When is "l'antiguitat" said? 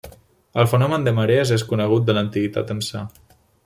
2.19-2.77